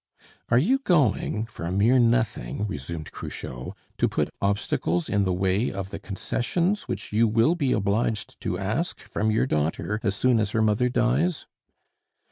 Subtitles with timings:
[0.49, 5.71] "Are you going for a mere nothing," resumed Cruchot, "to put obstacles in the way
[5.71, 10.39] of the concessions which you will be obliged to ask from your daughter as soon
[10.39, 11.45] as her mother dies?"